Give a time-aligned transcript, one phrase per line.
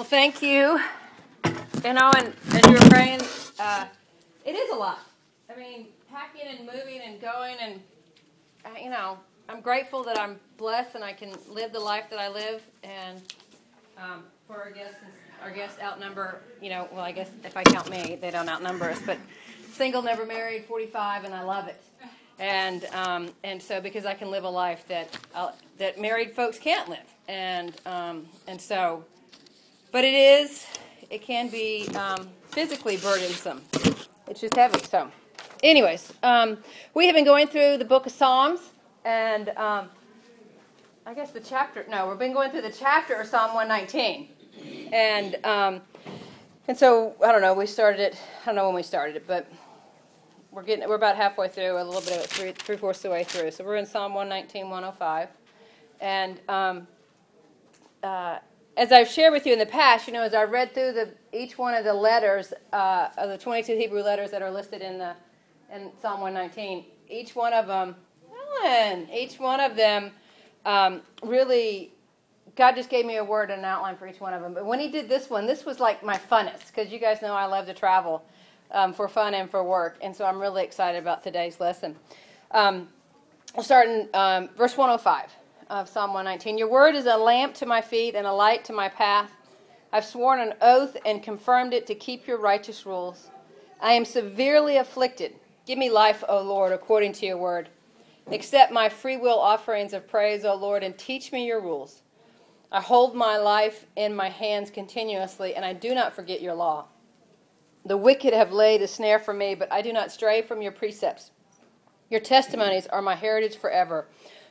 [0.00, 0.80] Well, thank you.
[1.84, 3.20] You know, and as you were praying,
[3.58, 3.84] uh,
[4.46, 5.00] it is a lot.
[5.54, 7.82] I mean, packing and moving and going, and
[8.64, 12.18] uh, you know, I'm grateful that I'm blessed and I can live the life that
[12.18, 12.62] I live.
[12.82, 13.20] And
[13.98, 14.96] um, for our guests,
[15.42, 18.88] our guests outnumber, you know, well, I guess if I count me, they don't outnumber
[18.88, 19.18] us, but
[19.70, 21.78] single, never married, 45, and I love it.
[22.38, 26.58] And um, and so because I can live a life that uh, that married folks
[26.58, 29.04] can't live, and um, and so,
[29.92, 30.66] but it is,
[31.10, 33.62] it can be um, physically burdensome.
[34.28, 34.80] It's just heavy.
[34.84, 35.10] So,
[35.62, 36.58] anyways, um,
[36.94, 38.60] we have been going through the book of Psalms,
[39.04, 39.88] and um,
[41.06, 41.84] I guess the chapter.
[41.88, 44.28] No, we've been going through the chapter of Psalm 119,
[44.92, 45.80] and um,
[46.68, 47.54] and so I don't know.
[47.54, 48.16] We started it.
[48.42, 49.50] I don't know when we started it, but
[50.52, 53.02] we're getting we're about halfway through, a little bit of it, three three fourths of
[53.04, 53.50] the way through.
[53.50, 55.28] So we're in Psalm 119, 105,
[56.00, 56.86] and um,
[58.02, 58.38] uh,
[58.76, 61.10] as I've shared with you in the past, you know, as I read through the
[61.32, 64.98] each one of the letters uh, of the 22 Hebrew letters that are listed in
[64.98, 65.14] the
[65.72, 67.94] in Psalm 119, each one of them,
[68.64, 70.10] Ellen, each one of them
[70.64, 71.92] um, really.
[72.56, 74.54] God just gave me a word and an outline for each one of them.
[74.54, 77.32] But when He did this one, this was like my funnest because you guys know
[77.32, 78.24] I love to travel
[78.72, 79.98] um, for fun and for work.
[80.02, 81.96] And so I'm really excited about today's lesson.
[82.50, 82.88] Um,
[83.54, 85.30] we'll start in um, verse 105
[85.70, 86.58] of Psalm 119.
[86.58, 89.30] Your word is a lamp to my feet and a light to my path.
[89.92, 93.30] I've sworn an oath and confirmed it to keep your righteous rules.
[93.80, 95.36] I am severely afflicted.
[95.66, 97.68] Give me life, O Lord, according to your word.
[98.32, 102.02] Accept my free will offerings of praise, O Lord, and teach me your rules.
[102.72, 106.86] I hold my life in my hands continuously, and I do not forget your law.
[107.86, 110.72] The wicked have laid a snare for me, but I do not stray from your
[110.72, 111.30] precepts.
[112.10, 114.08] Your testimonies are my heritage forever,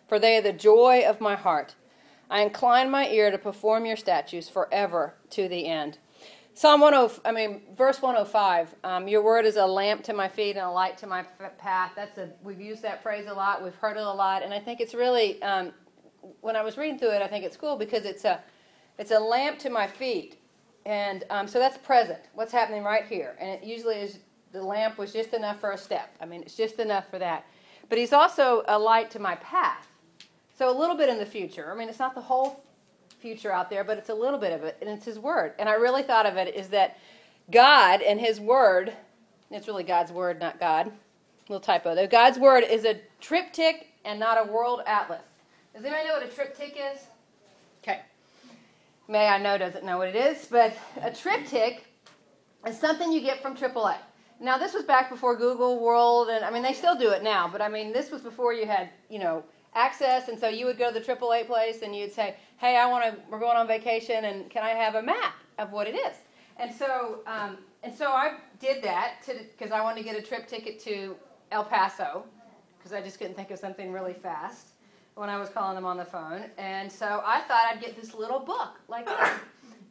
[0.10, 1.76] for they are the joy of my heart.
[2.30, 5.98] I incline my ear to perform your statutes forever to the end.
[6.54, 8.76] Psalm 10, I mean, verse 105.
[8.84, 11.24] Um, your word is a lamp to my feet and a light to my
[11.58, 11.94] path.
[11.96, 13.64] That's a we've used that phrase a lot.
[13.64, 15.42] We've heard it a lot, and I think it's really.
[15.42, 15.72] Um,
[16.42, 18.42] when I was reading through it, I think it's cool because it's a
[18.98, 20.38] it's a lamp to my feet.
[20.86, 23.36] And um, so that's present, what's happening right here.
[23.40, 24.20] And it usually is
[24.52, 26.16] the lamp was just enough for a step.
[26.20, 27.46] I mean, it's just enough for that.
[27.90, 29.89] But he's also a light to my path.
[30.60, 31.72] So a little bit in the future.
[31.72, 32.66] I mean, it's not the whole
[33.22, 35.54] future out there, but it's a little bit of it, and it's his word.
[35.58, 36.98] And I really thought of it is that
[37.50, 38.92] God and his word,
[39.52, 40.92] it's really God's word, not God.
[41.48, 42.08] Little typo though.
[42.08, 45.22] God's word is a TripTik and not a world atlas.
[45.74, 47.04] Does anybody know what a TripTik is?
[47.82, 48.02] Okay.
[49.08, 51.84] May I know doesn't know what it is, but a TripTik
[52.68, 53.96] is something you get from AAA.
[54.42, 57.48] Now, this was back before Google World, and I mean, they still do it now,
[57.50, 59.44] but I mean, this was before you had, you know,
[59.76, 62.88] access, and so you would go to the AAA place and you'd say, hey, I
[62.88, 65.96] want to, we're going on vacation, and can I have a map of what it
[65.96, 66.18] is?
[66.58, 70.22] And so, um, and so I did that to because I wanted to get a
[70.22, 71.16] trip ticket to
[71.52, 72.26] El Paso
[72.78, 74.68] because I just couldn't think of something really fast
[75.16, 76.46] when I was calling them on the phone.
[76.58, 79.30] And so I thought I'd get this little book like this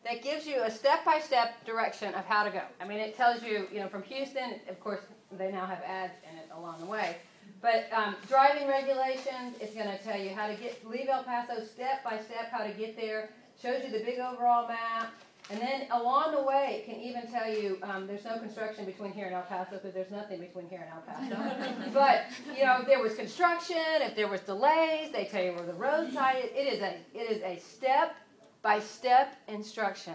[0.05, 2.63] that gives you a step by step direction of how to go.
[2.81, 5.01] I mean, it tells you, you know, from Houston, of course,
[5.37, 7.17] they now have ads in it along the way.
[7.61, 11.65] But um, driving regulations, it's going to tell you how to get leave El Paso
[11.65, 13.31] step by step, how to get there.
[13.61, 15.13] Shows you the big overall map.
[15.51, 19.13] And then along the way, it can even tell you um, there's no construction between
[19.13, 21.91] here and El Paso because there's nothing between here and El Paso.
[21.95, 22.27] but
[22.57, 25.73] you know, if there was construction, if there was delays, they tell you where the
[25.73, 26.51] roadside is.
[26.55, 28.15] It is a it is a step
[28.63, 30.15] by step instruction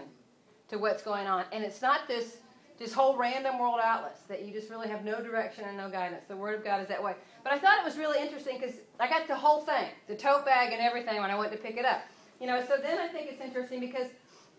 [0.68, 2.36] to what's going on, and it's not this
[2.78, 6.24] this whole random world atlas that you just really have no direction and no guidance.
[6.28, 7.14] The Word of God is that way.
[7.44, 10.46] But I thought it was really interesting because I got the whole thing, the tote
[10.46, 12.00] bag and everything when I went to pick it up.
[12.40, 14.08] You know, so then I think it's interesting because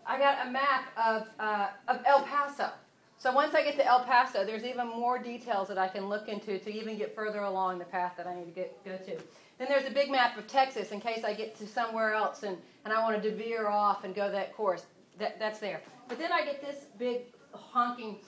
[0.06, 2.70] I got a map of, uh, of El Paso.
[3.18, 6.28] So once I get to El Paso, there's even more details that I can look
[6.28, 9.22] into to even get further along the path that I need to get, go to.
[9.58, 12.56] Then there's a big map of Texas in case I get to somewhere else and,
[12.84, 14.84] and I want to veer off and go that course.
[15.18, 15.80] That, that's there.
[16.08, 17.22] But then I get this big
[17.52, 18.18] honking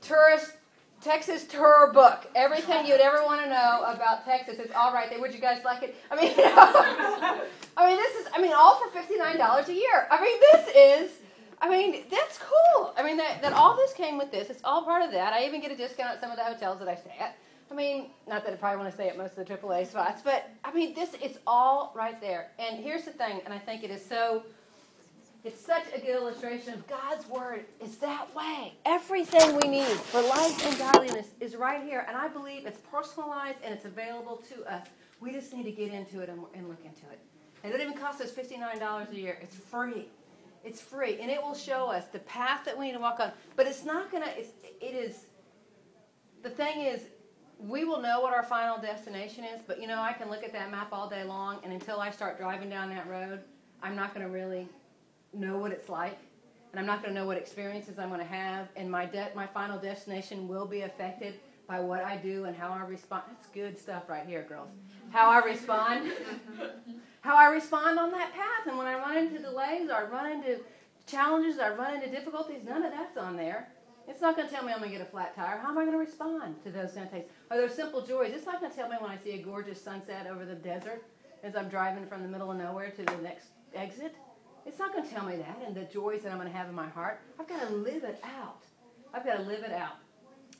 [0.00, 0.52] tourist
[1.00, 2.26] Texas tour book.
[2.34, 4.56] Everything you'd ever want to know about Texas.
[4.58, 5.20] It's all right there.
[5.20, 5.94] Would you guys like it?
[6.10, 7.42] I mean, you know,
[7.76, 10.08] I mean, this is, I mean, all for $59 a year.
[10.10, 11.18] I mean, this is
[11.60, 12.94] I mean, that's cool.
[12.96, 14.48] I mean, that, that all this came with this.
[14.48, 15.32] It's all part of that.
[15.32, 17.36] I even get a discount at some of the hotels that I stay at.
[17.70, 20.22] I mean, not that I probably want to stay at most of the AAA spots,
[20.22, 22.48] but I mean, this it's all right there.
[22.58, 24.42] And here's the thing, and I think it is so.
[25.48, 28.74] It's such a good illustration of God's word is that way.
[28.84, 33.56] Everything we need for life and godliness is right here, and I believe it's personalized
[33.64, 34.86] and it's available to us.
[35.20, 37.18] We just need to get into it and, and look into it.
[37.64, 39.38] It doesn't even cost us $59 a year.
[39.40, 40.08] It's free.
[40.64, 43.32] It's free, and it will show us the path that we need to walk on.
[43.56, 44.30] But it's not gonna.
[44.36, 44.50] It's,
[44.82, 45.24] it is.
[46.42, 47.04] The thing is,
[47.58, 49.62] we will know what our final destination is.
[49.66, 52.10] But you know, I can look at that map all day long, and until I
[52.10, 53.40] start driving down that road,
[53.82, 54.68] I'm not to really
[55.32, 56.18] know what it's like,
[56.72, 59.30] and I'm not going to know what experiences I'm going to have, and my de-
[59.34, 61.34] my final destination will be affected
[61.66, 63.24] by what I do and how I respond.
[63.28, 64.70] That's good stuff right here, girls.
[65.10, 66.10] How I respond,
[67.20, 70.32] how I respond on that path, and when I run into delays or I run
[70.32, 70.60] into
[71.06, 73.68] challenges, or I run into difficulties, none of that's on there.
[74.06, 75.58] It's not going to tell me I'm going to get a flat tire.
[75.58, 77.26] How am I going to respond to those things?
[77.50, 78.32] Are those simple joys?
[78.34, 81.04] It's not going to tell me when I see a gorgeous sunset over the desert
[81.42, 84.14] as I'm driving from the middle of nowhere to the next exit.
[84.68, 86.68] It's not going to tell me that and the joys that I'm going to have
[86.68, 87.20] in my heart.
[87.40, 88.62] I've got to live it out.
[89.14, 89.96] I've got to live it out.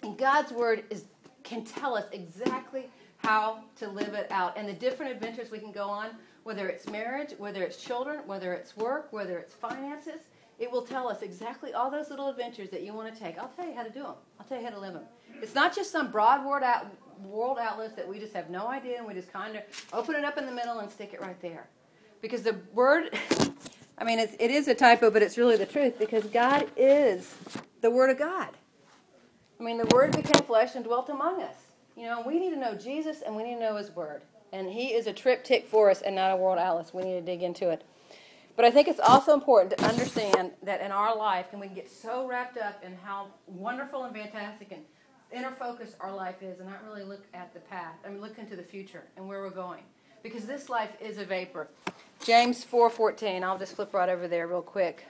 [0.03, 1.05] And God's word is
[1.45, 2.89] can tell us exactly
[3.19, 6.11] how to live it out and the different adventures we can go on,
[6.45, 10.21] whether it's marriage, whether it's children, whether it's work, whether it's finances.
[10.59, 13.39] It will tell us exactly all those little adventures that you want to take.
[13.39, 14.15] I'll tell you how to do them.
[14.41, 15.05] I'll tell you how to live them.
[15.43, 16.87] It's not just some broad word out,
[17.23, 19.63] world outlets that we just have no idea and we just kind of
[19.93, 21.69] open it up in the middle and stick it right there.
[22.21, 23.17] Because the word,
[24.01, 27.35] I mean, it's, it is a typo, but it's really the truth because God is
[27.81, 28.51] the Word of God.
[29.59, 31.57] I mean, the Word became flesh and dwelt among us.
[31.97, 34.23] You know, we need to know Jesus and we need to know His Word.
[34.53, 36.95] And He is a TripTik for us and not a world atlas.
[36.95, 37.85] We need to dig into it.
[38.55, 41.77] But I think it's also important to understand that in our life, and we can
[41.77, 44.83] get so wrapped up in how wonderful and fantastic and
[45.33, 47.95] inner focus our life is, and not really look at the path.
[48.05, 49.83] I mean, look into the future and where we're going,
[50.23, 51.69] because this life is a vapor.
[52.25, 53.45] James four fourteen.
[53.45, 55.05] I'll just flip right over there real quick.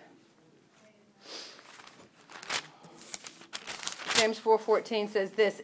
[4.17, 5.63] James four fourteen says this.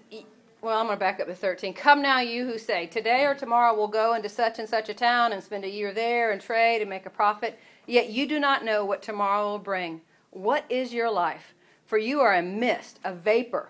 [0.64, 1.74] Well, I'm going to back up to 13.
[1.74, 4.94] Come now, you who say, Today or tomorrow we'll go into such and such a
[4.94, 7.58] town and spend a year there and trade and make a profit.
[7.86, 10.00] Yet you do not know what tomorrow will bring.
[10.30, 11.52] What is your life?
[11.84, 13.68] For you are a mist, a vapor.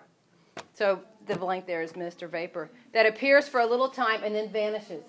[0.71, 4.33] So the blank there is mist or vapor that appears for a little time and
[4.33, 5.03] then vanishes.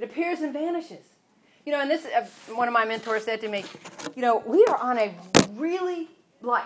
[0.00, 1.04] It appears and vanishes.
[1.66, 3.64] You know, and this uh, one of my mentors said to me,
[4.16, 5.14] you know, we are on a
[5.54, 6.08] really
[6.40, 6.64] life.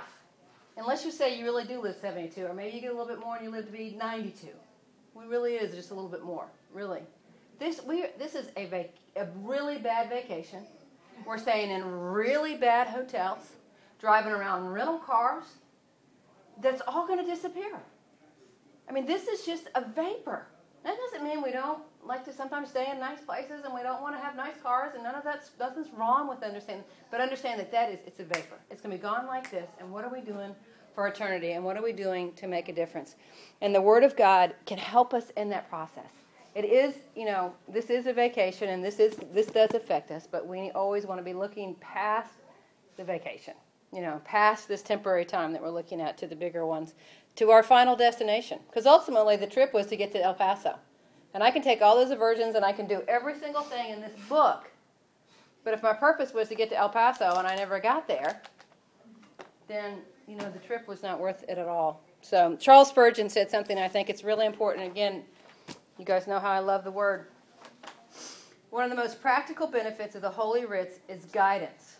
[0.76, 3.18] Unless you say you really do live 72, or maybe you get a little bit
[3.18, 4.48] more and you live to be 92.
[5.14, 7.00] We really is just a little bit more, really.
[7.58, 10.64] This we this is a vac- a really bad vacation
[11.26, 13.38] we're staying in really bad hotels,
[13.98, 15.44] driving around rental cars.
[16.60, 17.80] That's all going to disappear.
[18.88, 20.46] I mean, this is just a vapor.
[20.84, 24.02] That doesn't mean we don't like to sometimes stay in nice places and we don't
[24.02, 26.84] want to have nice cars and none of that's nothing's wrong with understanding.
[27.10, 28.56] But understand that that is it's a vapor.
[28.70, 29.68] It's going to be gone like this.
[29.80, 30.54] And what are we doing
[30.94, 31.52] for eternity?
[31.52, 33.16] And what are we doing to make a difference?
[33.60, 36.10] And the Word of God can help us in that process
[36.54, 40.28] it is, you know, this is a vacation and this is this does affect us,
[40.30, 42.32] but we always want to be looking past
[42.96, 43.54] the vacation.
[43.92, 46.94] You know, past this temporary time that we're looking at to the bigger ones,
[47.36, 48.58] to our final destination.
[48.68, 50.76] Because ultimately the trip was to get to El Paso.
[51.34, 54.00] And I can take all those aversions and I can do every single thing in
[54.00, 54.70] this book.
[55.64, 58.40] But if my purpose was to get to El Paso and I never got there,
[59.66, 59.98] then,
[60.28, 62.02] you know, the trip was not worth it at all.
[62.22, 64.86] So Charles Spurgeon said something I think it's really important.
[64.86, 65.24] Again,
[65.98, 67.26] you guys know how I love the word.
[68.70, 71.96] One of the most practical benefits of the Holy Writs is guidance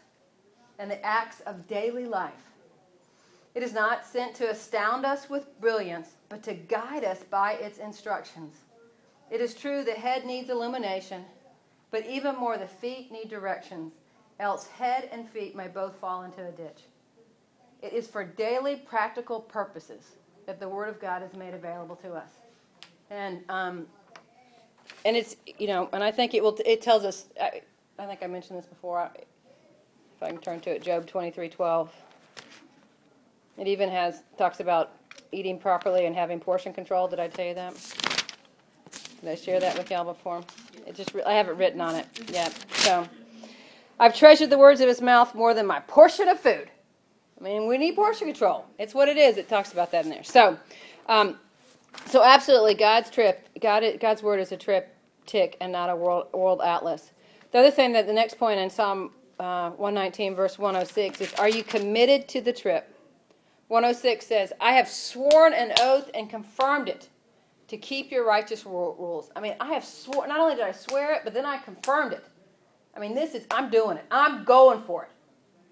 [0.78, 2.32] and the acts of daily life.
[3.54, 7.78] It is not sent to astound us with brilliance, but to guide us by its
[7.78, 8.56] instructions.
[9.30, 11.24] It is true the head needs illumination,
[11.90, 13.92] but even more the feet need directions,
[14.40, 16.82] else head and feet may both fall into a ditch.
[17.82, 20.12] It is for daily practical purposes
[20.46, 22.30] that the Word of God is made available to us
[23.10, 23.86] and um,
[25.04, 26.58] and it's you know, and I think it will.
[26.64, 27.26] It tells us.
[27.40, 27.62] I,
[27.98, 29.08] I think I mentioned this before.
[29.16, 31.92] If I can turn to it, Job twenty three twelve.
[33.56, 34.92] It even has talks about
[35.30, 37.06] eating properly and having portion control.
[37.06, 38.13] Did I tell you that?
[39.24, 40.42] Did I share that with y'all before?
[40.86, 42.06] It just I have it written on it.
[42.30, 42.50] Yeah.
[42.74, 43.08] So
[43.98, 46.70] I've treasured the words of his mouth more than my portion of food.
[47.40, 48.66] I mean, we need portion control.
[48.78, 49.38] It's what it is.
[49.38, 50.24] It talks about that in there.
[50.24, 50.58] So,
[51.08, 51.38] um,
[52.04, 56.26] so absolutely, God's trip, God, God's word is a trip tick and not a world
[56.34, 57.12] world atlas.
[57.52, 61.48] The other thing that the next point in Psalm uh, 119 verse 106 is, "Are
[61.48, 62.94] you committed to the trip?"
[63.68, 67.08] 106 says, "I have sworn an oath and confirmed it
[67.68, 70.28] to keep your righteous rules." I mean, I have sworn.
[70.28, 72.24] Not only did I swear it, but then I confirmed it.
[72.96, 74.04] I mean, this is I'm doing it.
[74.10, 75.10] I'm going for it.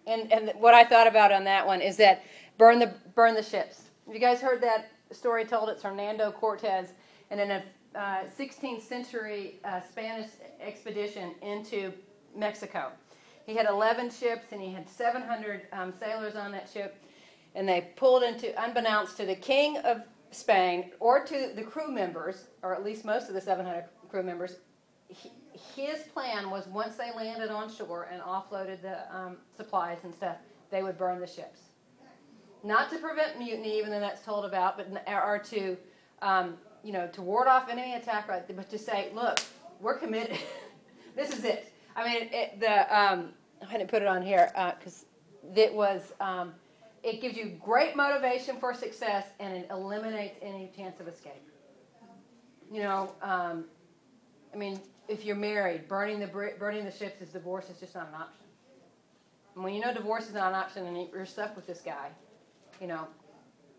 [0.06, 2.24] And and what I thought about on that one is that
[2.58, 3.90] burn the burn the ships.
[4.06, 5.68] Have you guys heard that story told.
[5.68, 6.92] It's Hernando Cortez,
[7.30, 7.62] and in a
[7.94, 10.30] uh, 16th century uh, Spanish
[10.60, 11.92] expedition into
[12.34, 12.90] Mexico,
[13.46, 16.96] He had 11 ships and he had 700 um, sailors on that ship.
[17.54, 22.46] And they pulled into, unbeknownst to the king of Spain or to the crew members,
[22.62, 24.56] or at least most of the 700 crew members,
[25.08, 25.30] he,
[25.76, 30.36] his plan was once they landed on shore and offloaded the um, supplies and stuff,
[30.70, 31.60] they would burn the ships.
[32.64, 35.76] Not to prevent mutiny, even though that's told about, but or to,
[36.22, 38.44] um, you know, to ward off enemy attack, right?
[38.56, 39.40] but to say, look,
[39.80, 40.38] we're committed.
[41.16, 41.72] this is it.
[41.94, 43.30] I mean, it, the um,
[43.68, 45.04] I didn't put it on here because
[45.44, 46.12] uh, it was.
[46.20, 46.54] Um,
[47.02, 51.48] it gives you great motivation for success and it eliminates any chance of escape.
[52.70, 53.64] You know, um,
[54.54, 58.08] I mean, if you're married, burning the burning the ships is divorce is just not
[58.08, 58.46] an option.
[59.54, 62.08] And when you know divorce is not an option and you're stuck with this guy,
[62.80, 63.06] you know,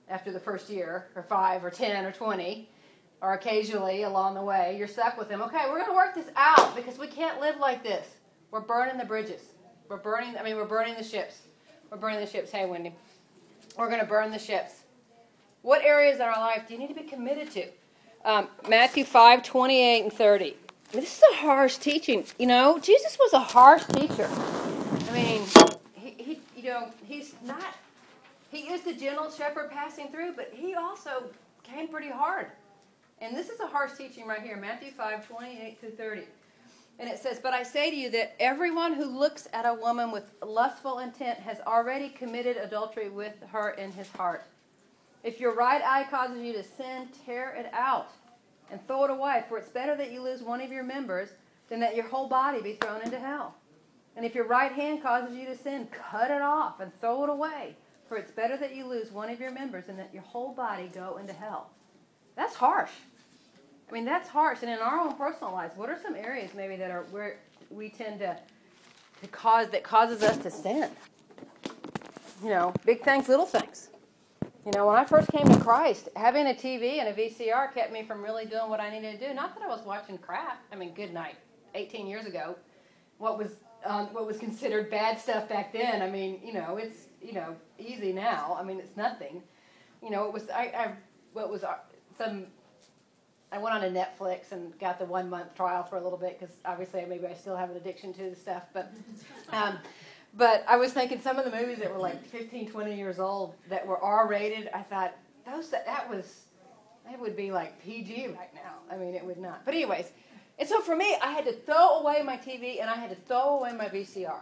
[0.09, 2.69] after the first year or five or ten or twenty,
[3.21, 5.41] or occasionally along the way, you're stuck with him.
[5.41, 8.05] Okay, we're going to work this out because we can't live like this.
[8.51, 9.41] We're burning the bridges.
[9.87, 10.37] We're burning.
[10.37, 11.39] I mean, we're burning the ships.
[11.89, 12.51] We're burning the ships.
[12.51, 12.93] Hey, Wendy,
[13.77, 14.83] we're going to burn the ships.
[15.61, 17.67] What areas in our life do you need to be committed to?
[18.25, 20.55] Um, Matthew 5, 28 and 30.
[20.91, 22.25] This is a harsh teaching.
[22.37, 24.29] You know, Jesus was a harsh teacher.
[24.29, 25.41] I mean,
[25.93, 27.75] he, he you know, he's not,
[28.51, 31.23] he is the gentle shepherd passing through, but he also
[31.63, 32.47] came pretty hard.
[33.21, 36.23] And this is a harsh teaching right here, Matthew 5, 28 through 30.
[36.99, 40.11] And it says, But I say to you that everyone who looks at a woman
[40.11, 44.43] with lustful intent has already committed adultery with her in his heart.
[45.23, 48.09] If your right eye causes you to sin, tear it out
[48.69, 51.29] and throw it away, for it's better that you lose one of your members
[51.69, 53.55] than that your whole body be thrown into hell.
[54.15, 57.29] And if your right hand causes you to sin, cut it off and throw it
[57.29, 57.75] away,
[58.07, 60.91] for it's better that you lose one of your members than that your whole body
[60.93, 61.71] go into hell.
[62.35, 62.91] That's harsh.
[63.89, 64.59] I mean, that's harsh.
[64.61, 67.89] And in our own personal lives, what are some areas maybe that are where we
[67.89, 68.37] tend to,
[69.21, 70.89] to cause that causes us to sin?
[72.43, 73.89] You know, big things, little things.
[74.65, 77.91] You know, when I first came to Christ, having a TV and a VCR kept
[77.91, 79.33] me from really doing what I needed to do.
[79.33, 80.61] Not that I was watching crap.
[80.71, 81.35] I mean, good night.
[81.75, 82.55] 18 years ago,
[83.17, 86.01] what was um, what was considered bad stuff back then.
[86.01, 88.57] I mean, you know, it's you know easy now.
[88.59, 89.41] I mean, it's nothing.
[90.01, 90.91] You know, it was I, I
[91.33, 91.75] what was uh,
[92.17, 92.47] some
[93.53, 96.39] I went on to Netflix and got the one month trial for a little bit
[96.39, 98.63] because obviously maybe I still have an addiction to the stuff.
[98.73, 98.91] But
[99.53, 99.77] um,
[100.35, 103.53] but I was thinking some of the movies that were like 15, 20 years old
[103.69, 104.71] that were R rated.
[104.73, 105.13] I thought
[105.45, 106.45] those that, that was
[107.05, 108.79] that would be like PG right now.
[108.89, 109.63] I mean, it would not.
[109.65, 110.11] But anyways,
[110.57, 113.15] and so for me, I had to throw away my TV and I had to
[113.27, 114.39] throw away my VCR,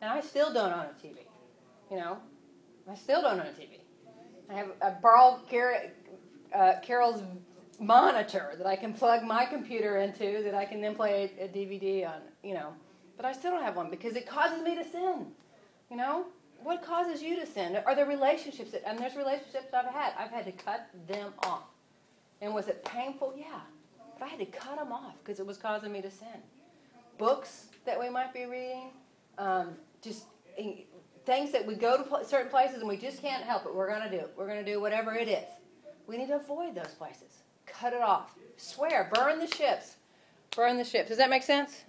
[0.00, 1.18] and I still don't own a TV.
[1.92, 2.18] You know,
[2.90, 3.78] I still don't own a TV.
[4.50, 5.78] I have I borrowed Carol,
[6.52, 7.22] uh, Carol's
[7.82, 11.48] monitor that I can plug my computer into that I can then play a, a
[11.48, 12.72] DVD on, you know.
[13.16, 15.26] But I still don't have one because it causes me to sin.
[15.90, 16.26] You know?
[16.62, 17.76] What causes you to sin?
[17.84, 20.12] Are there relationships that, and there's relationships I've had.
[20.16, 21.64] I've had to cut them off.
[22.40, 23.34] And was it painful?
[23.36, 23.60] Yeah.
[24.18, 26.28] But I had to cut them off because it was causing me to sin.
[27.18, 28.90] Books that we might be reading,
[29.38, 29.70] um,
[30.00, 30.26] just
[31.26, 33.74] things that we go to certain places and we just can't help it.
[33.74, 34.32] We're going to do it.
[34.36, 35.44] We're going to do whatever it is.
[36.06, 37.41] We need to avoid those places
[37.72, 38.34] cut it off.
[38.56, 39.96] Swear, burn the ships.
[40.54, 41.08] Burn the ships.
[41.08, 41.84] Does that make sense?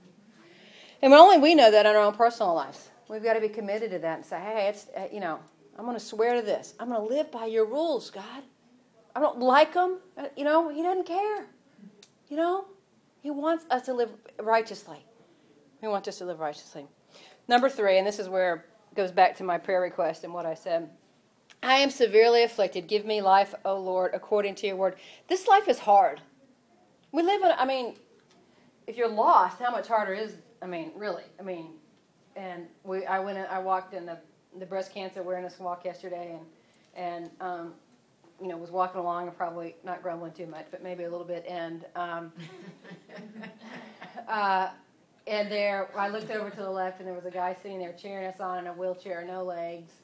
[1.02, 2.90] And only we know that in our own personal lives.
[3.10, 5.40] We've got to be committed to that and say, hey, it's, uh, you know,
[5.78, 6.74] I'm going to swear to this.
[6.80, 8.44] I'm going to live by your rules, God.
[9.16, 10.00] I don't like them.
[10.18, 11.48] Uh, you know, He doesn't care.
[12.30, 12.66] You know,
[13.22, 14.10] He wants us to live
[14.42, 15.06] righteously.
[15.82, 16.88] He wants us to live righteously.
[17.48, 20.46] Number three, and this is where it goes back to my prayer request and what
[20.46, 20.90] I said.
[21.64, 22.88] I am severely afflicted.
[22.88, 24.98] Give me life, O Lord, according to your word.
[25.30, 26.20] This life is hard.
[27.14, 27.96] We live in, I mean,
[28.86, 31.24] if you're lost, how much harder is, I mean, really?
[31.40, 31.70] I mean,
[32.36, 34.18] and we, I went, in, I walked in the,
[34.60, 36.46] the breast cancer awareness walk yesterday and,
[36.96, 37.74] and, um,
[38.42, 41.26] you know, was walking along and probably not grumbling too much, but maybe a little
[41.26, 41.46] bit.
[41.48, 42.34] And, um,
[44.28, 44.70] uh,
[45.28, 47.94] and there, I looked over to the left and there was a guy sitting there
[47.94, 50.03] cheering us on in a wheelchair, no legs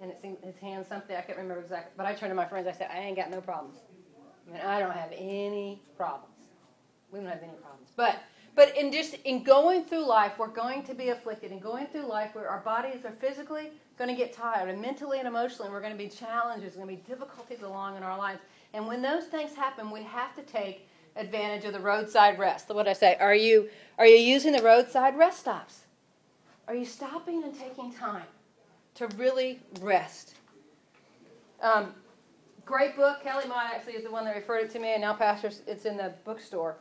[0.00, 1.92] and it seemed his hand something I can't remember exactly.
[1.96, 2.66] But I turned to my friends.
[2.66, 3.78] I said, I ain't got no problems.
[4.48, 6.34] I mean, I don't have any problems.
[7.10, 7.90] We don't have any problems.
[7.96, 8.16] But
[8.54, 11.52] but in just in going through life, we're going to be afflicted.
[11.52, 15.18] And going through life, where our bodies are physically going to get tired, and mentally
[15.18, 16.62] and emotionally, we're going to be challenged.
[16.64, 18.40] There's going to be difficulties along in our lives.
[18.72, 22.68] And when those things happen, we have to take advantage of the roadside rest.
[22.68, 23.16] What I say?
[23.20, 25.82] Are you are you using the roadside rest stops?
[26.68, 28.24] Are you stopping and taking time?
[28.96, 30.34] To really rest.
[31.62, 31.94] Um,
[32.64, 33.22] great book.
[33.22, 35.84] Kelly Mott actually is the one that referred it to me, and now, pastors, it's
[35.84, 36.76] in the bookstore.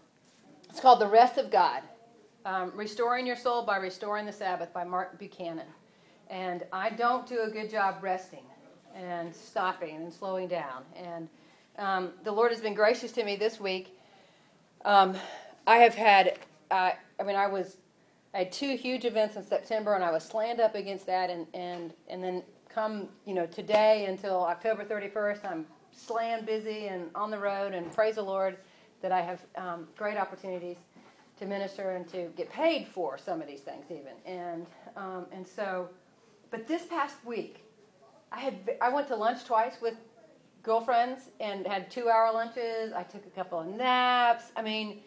[0.70, 1.84] It's called The Rest of God.
[2.46, 5.68] um, Restoring Your Soul by Restoring the Sabbath by Mark Buchanan.
[6.30, 8.44] And I don't do a good job resting
[8.96, 10.84] and stopping and slowing down.
[10.96, 11.28] And
[11.78, 13.98] um, the Lord has been gracious to me this week.
[14.86, 15.16] Um,
[15.68, 16.38] I have had,
[16.72, 17.78] uh, I mean, I was,
[18.36, 21.48] I had two huge events in September, and I was slammed up against that, and
[21.54, 27.32] and and then come, you know, today until October 31st, I'm slammed busy and on
[27.32, 28.58] the road, and praise the Lord
[29.02, 30.76] that I have um, great opportunities
[31.40, 34.14] to minister and to get paid for some of these things, even.
[34.26, 34.66] And
[34.98, 35.88] um, and so,
[36.52, 37.64] but this past week,
[38.34, 39.96] I had I went to lunch twice with
[40.62, 42.92] girlfriends and had two hour lunches.
[42.92, 44.52] I took a couple of naps.
[44.58, 45.00] I mean,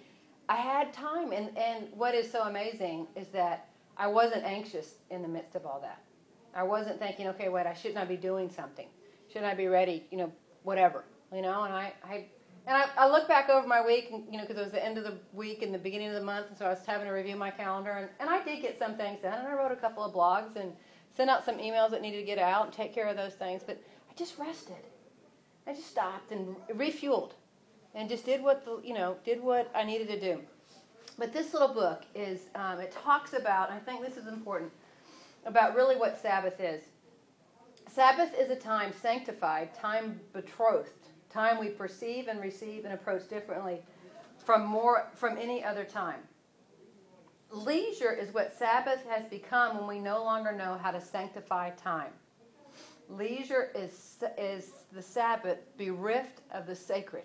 [0.48, 5.22] I had time, and and what is so amazing is that I wasn't anxious in
[5.22, 6.02] the midst of all that.
[6.54, 8.88] I wasn't thinking, okay, wait, I shouldn't I be doing something?
[9.28, 10.06] Shouldn't I be ready?
[10.10, 11.04] You know, whatever.
[11.32, 12.24] You know, and I, I
[12.66, 14.84] and I, I look back over my week, and, you know, because it was the
[14.84, 17.06] end of the week and the beginning of the month, and so I was having
[17.06, 19.72] to review my calendar, and, and I did get some things done, and I wrote
[19.72, 20.72] a couple of blogs and
[21.16, 23.62] sent out some emails that needed to get out and take care of those things,
[23.66, 24.76] but I just rested.
[25.66, 27.32] I just stopped and refueled,
[27.94, 30.40] and just did what the, you know, did what I needed to do.
[31.18, 34.70] But this little book is, um, it talks about, I think this is important,
[35.44, 36.82] about really what Sabbath is.
[37.88, 40.90] Sabbath is a time sanctified, time betrothed,
[41.30, 43.82] time we perceive and receive and approach differently
[44.44, 46.20] from more from any other time.
[47.50, 52.12] Leisure is what Sabbath has become when we no longer know how to sanctify time.
[53.08, 57.24] Leisure is, is the Sabbath bereft of the sacred.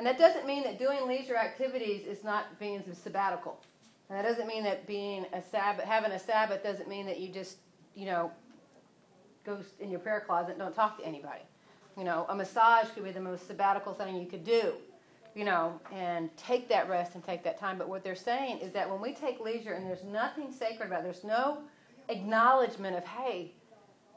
[0.00, 3.60] And that doesn't mean that doing leisure activities is not being sabbatical.
[4.08, 7.28] And that doesn't mean that being a Sabbath, having a Sabbath doesn't mean that you
[7.28, 7.58] just,
[7.94, 8.32] you know,
[9.44, 11.42] go in your prayer closet and don't talk to anybody.
[11.98, 14.72] You know, a massage could be the most sabbatical thing you could do,
[15.34, 17.76] you know, and take that rest and take that time.
[17.76, 21.00] But what they're saying is that when we take leisure and there's nothing sacred about
[21.00, 21.58] it, there's no
[22.08, 23.52] acknowledgement of, hey,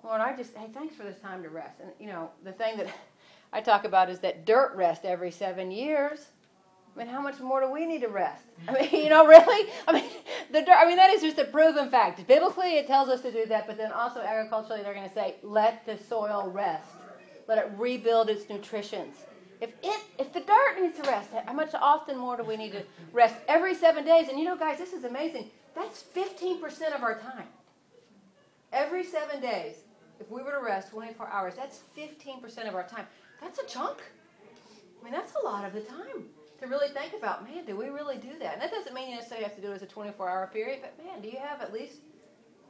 [0.02, 1.82] Lord, I just, hey, thanks for this time to rest.
[1.82, 2.88] And, you know, the thing that
[3.54, 6.26] I talk about is that dirt rest every seven years.
[6.96, 8.46] I mean, how much more do we need to rest?
[8.68, 9.70] I mean, you know, really?
[9.88, 10.10] I mean,
[10.52, 12.26] the dirt, I mean, that is just a proven fact.
[12.28, 15.36] Biblically, it tells us to do that, but then also agriculturally, they're going to say,
[15.44, 16.90] let the soil rest.
[17.48, 19.16] Let it rebuild its nutritions.
[19.62, 22.72] If it, if the dirt needs to rest, how much often more do we need
[22.72, 24.30] to rest every seven days?
[24.30, 25.50] And you know, guys, this is amazing.
[25.76, 27.48] That's 15% of our time.
[28.72, 29.76] Every seven days,
[30.20, 33.06] if we were to rest 24 hours, that's 15% of our time.
[33.44, 33.98] That's a chunk.
[35.00, 36.30] I mean, that's a lot of the time
[36.62, 38.54] to really think about, man, do we really do that?
[38.54, 40.80] And that doesn't mean you necessarily have to do it as a 24 hour period,
[40.82, 41.98] but man, do you have at least,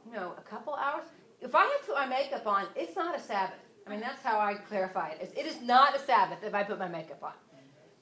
[0.04, 1.04] you know, a couple hours?
[1.40, 3.58] If I have to put my makeup on, it's not a Sabbath.
[3.86, 5.32] I mean, that's how I clarify it.
[5.36, 7.34] It is not a Sabbath if I put my makeup on.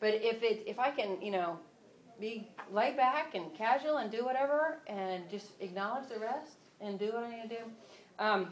[0.01, 1.59] But if it, if I can, you know,
[2.19, 7.07] be laid back and casual and do whatever and just acknowledge the rest and do
[7.13, 7.63] what I need to do.
[8.19, 8.51] Um,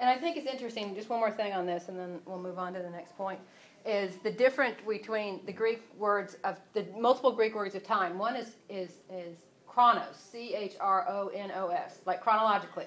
[0.00, 2.58] and I think it's interesting, just one more thing on this, and then we'll move
[2.58, 3.38] on to the next point,
[3.84, 8.18] is the difference between the Greek words of the multiple Greek words of time.
[8.18, 9.36] One is, is, is
[9.66, 12.86] chronos, C H R O N O S, like chronologically.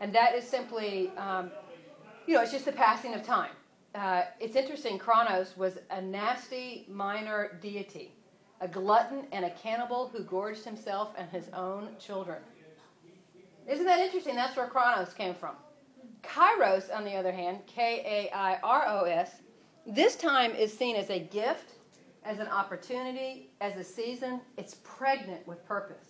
[0.00, 1.50] And that is simply, um,
[2.26, 3.50] you know, it's just the passing of time.
[3.94, 8.12] Uh, it's interesting, Chronos was a nasty minor deity,
[8.60, 12.38] a glutton and a cannibal who gorged himself and his own children.
[13.66, 14.34] Isn't that interesting?
[14.34, 15.56] That's where Chronos came from.
[16.22, 19.42] Kairos, on the other hand, K A I R O S,
[19.86, 21.72] this time is seen as a gift,
[22.24, 24.40] as an opportunity, as a season.
[24.56, 26.08] It's pregnant with purpose.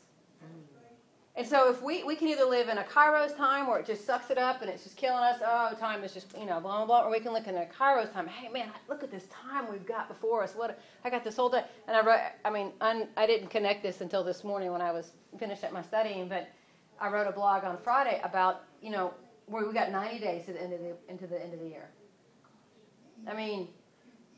[1.36, 4.04] And so if we, we can either live in a Kairos time where it just
[4.04, 6.78] sucks it up and it's just killing us, oh, time is just, you know, blah,
[6.78, 8.26] blah, blah, or we can look in a Kairos time.
[8.26, 10.54] Hey, man, look at this time we've got before us.
[10.56, 11.62] What I got this whole day.
[11.86, 14.90] And I wrote, I mean, un, I didn't connect this until this morning when I
[14.90, 16.48] was finished at my studying, but
[17.00, 19.14] I wrote a blog on Friday about, you know,
[19.48, 21.66] where we got 90 days to the end of the, into the end of the
[21.66, 21.88] year.
[23.26, 23.68] I mean,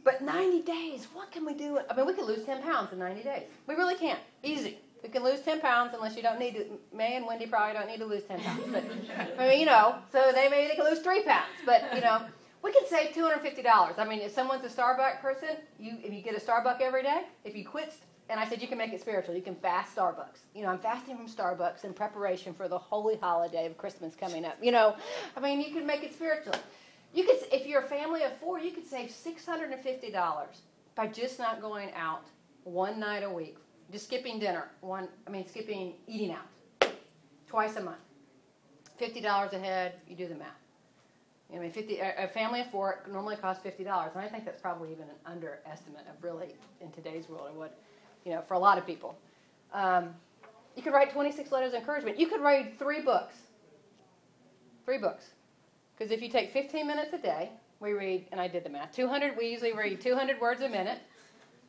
[0.04, 1.78] but 90 days, what can we do?
[1.90, 3.42] I mean, we can lose 10 pounds in 90 days.
[3.66, 4.20] We really can't.
[4.42, 4.78] Easy.
[5.02, 6.66] We can lose 10 pounds unless you don't need to.
[6.94, 8.62] May and Wendy probably don't need to lose 10 pounds.
[8.70, 8.84] But,
[9.38, 11.48] I mean, you know, so they maybe they can lose 3 pounds.
[11.66, 12.22] But, you know,
[12.62, 13.98] we can save $250.
[13.98, 17.22] I mean, if someone's a Starbucks person, you if you get a Starbucks every day,
[17.44, 17.94] if you quit,
[18.30, 19.34] and I said you can make it spiritual.
[19.34, 20.40] You can fast Starbucks.
[20.54, 24.44] You know, I'm fasting from Starbucks in preparation for the holy holiday of Christmas coming
[24.44, 24.56] up.
[24.62, 24.96] You know,
[25.36, 26.54] I mean, you can make it spiritual.
[27.12, 30.46] You could, if you're a family of four, you could save $650
[30.94, 32.24] by just not going out
[32.64, 33.56] one night a week
[33.90, 36.92] just skipping dinner, one, I mean, skipping eating out
[37.48, 37.98] twice a month.
[39.00, 40.48] $50 a head, you do the math.
[41.52, 43.80] I mean, 50, a family of four normally costs $50,
[44.14, 47.76] and I think that's probably even an underestimate of really, in today's world, of what
[48.24, 49.16] you know, for a lot of people.
[49.72, 50.10] Um,
[50.76, 52.18] you could write 26 letters of encouragement.
[52.18, 53.34] You could read three books.
[54.84, 55.24] Three books.
[55.96, 58.94] Because if you take 15 minutes a day, we read, and I did the math,
[58.94, 60.98] 200, we usually read 200 words a minute.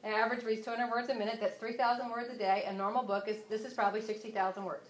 [0.03, 1.37] An average reads 200 words a minute.
[1.39, 2.63] That's 3,000 words a day.
[2.67, 4.89] A normal book is, this is probably 60,000 words.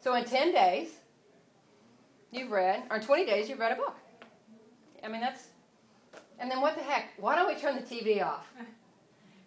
[0.00, 0.88] So in 10 days,
[2.30, 3.96] you've read, or in 20 days, you've read a book.
[5.04, 5.48] I mean, that's,
[6.38, 7.10] and then what the heck?
[7.18, 8.46] Why don't we turn the TV off?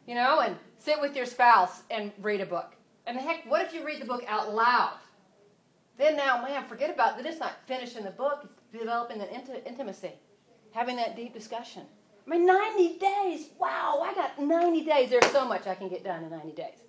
[0.06, 2.76] You know, and sit with your spouse and read a book.
[3.06, 4.98] And heck, what if you read the book out loud?
[5.98, 7.26] Then now, man, forget about that.
[7.26, 10.12] It's not finishing the book, it's developing that int- intimacy,
[10.74, 11.84] having that deep discussion.
[12.26, 13.50] I mean, 90 days.
[13.60, 15.10] Wow, I got 90 days.
[15.10, 16.80] There's so much I can get done in 90 days.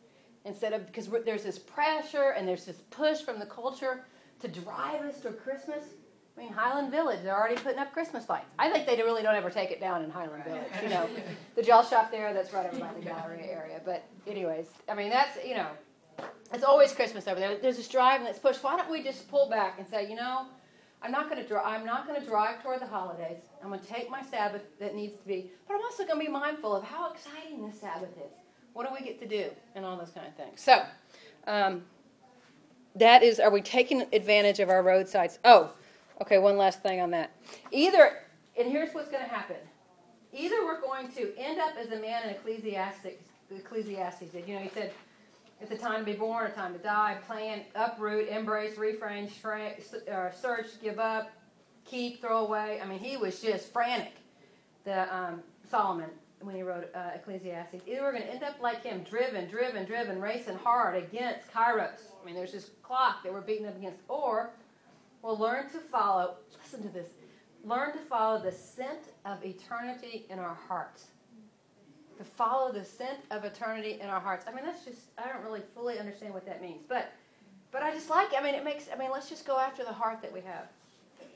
[0.45, 4.05] Instead of, because there's this pressure and there's this push from the culture
[4.41, 5.85] to drive us to Christmas.
[6.37, 8.47] I mean, Highland Village, they're already putting up Christmas lights.
[8.59, 10.67] I think they really don't ever take it down in Highland Village.
[10.83, 11.09] You know,
[11.55, 13.81] the gel shop there, that's right over by the gallery area.
[13.85, 15.69] But, anyways, I mean, that's, you know,
[16.53, 17.57] it's always Christmas over there.
[17.59, 18.65] There's this drive and it's pushed.
[18.65, 20.47] Why don't we just pull back and say, you know,
[21.03, 21.67] I'm not going to drive.
[21.67, 23.43] I'm not going to drive toward the holidays.
[23.63, 26.25] I'm going to take my Sabbath that needs to be, but I'm also going to
[26.25, 28.33] be mindful of how exciting this Sabbath is.
[28.73, 30.61] What do we get to do, and all those kind of things.
[30.61, 30.83] So,
[31.47, 31.85] um,
[32.97, 35.39] that is, are we taking advantage of our roadsides?
[35.45, 35.73] Oh,
[36.21, 36.39] okay.
[36.39, 37.33] One last thing on that.
[37.71, 38.19] Either,
[38.59, 39.57] and here's what's going to happen.
[40.33, 43.29] Either we're going to end up as a man in Ecclesiastes.
[43.55, 44.49] Ecclesiastes did.
[44.49, 44.93] You know, he said
[45.61, 49.83] it's a time to be born, a time to die, plan, uproot, embrace, refrain, shrink,
[50.13, 51.31] uh, search, give up,
[51.85, 52.81] keep, throw away.
[52.83, 54.15] I mean, he was just frantic,
[54.85, 57.83] the um, Solomon, when he wrote uh, Ecclesiastes.
[57.87, 62.01] Either we're going to end up like him, driven, driven, driven, racing hard against Kairos.
[62.21, 64.01] I mean, there's this clock that we're beating up against.
[64.09, 64.51] Or
[65.25, 67.09] we'll learn to follow, listen to this,
[67.65, 71.07] learn to follow the scent of eternity in our hearts
[72.17, 74.45] to follow the scent of eternity in our hearts.
[74.49, 76.85] I mean, that's just, I don't really fully understand what that means.
[76.89, 77.13] But,
[77.73, 79.93] but I just like, I mean, it makes, I mean, let's just go after the
[79.93, 80.69] heart that we have.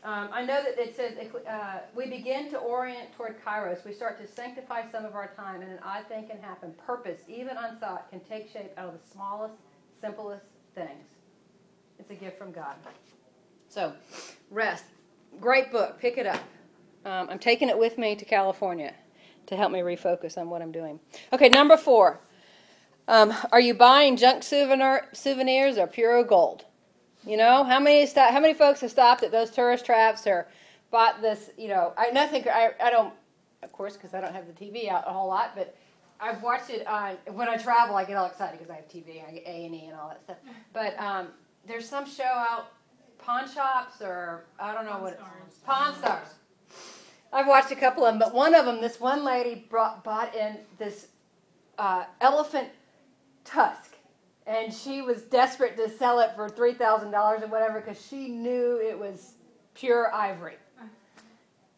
[0.04, 1.14] Um, I know that it says
[1.50, 3.84] uh, we begin to orient toward kairos.
[3.84, 6.72] We start to sanctify some of our time, and an odd thing can happen.
[6.86, 9.54] Purpose, even unthought, can take shape out of the smallest,
[10.00, 10.44] simplest
[10.76, 11.04] things.
[11.98, 12.76] It's a gift from God.
[13.68, 13.92] So,
[14.50, 14.84] rest.
[15.40, 15.98] Great book.
[16.00, 16.40] Pick it up.
[17.04, 18.92] Um, I'm taking it with me to California
[19.46, 20.98] to help me refocus on what I'm doing.
[21.32, 22.20] Okay, number four.
[23.06, 26.64] Um, are you buying junk souvenir, souvenirs or pure gold?
[27.24, 30.48] You know, how many st- how many folks have stopped at those tourist traps or
[30.90, 31.50] bought this?
[31.56, 32.44] You know, I nothing.
[32.48, 33.12] I, I don't,
[33.62, 35.76] of course, because I don't have the TV out a whole lot, but
[36.20, 37.96] I've watched it on when I travel.
[37.96, 40.08] I get all excited because I have TV, I get A and E and all
[40.08, 40.36] that stuff.
[40.72, 41.28] But um,
[41.66, 42.72] there's some show out,
[43.28, 45.54] pawn shops or I don't know pawn what stars.
[45.66, 46.28] pawn stars.
[47.30, 50.34] I've watched a couple of them, but one of them, this one lady brought, bought
[50.34, 51.08] in this
[51.76, 52.68] uh, elephant
[53.44, 53.96] tusk,
[54.46, 58.28] and she was desperate to sell it for three thousand dollars or whatever because she
[58.28, 59.34] knew it was
[59.74, 60.56] pure ivory,